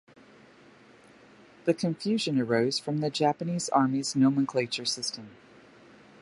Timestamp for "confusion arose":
1.75-2.79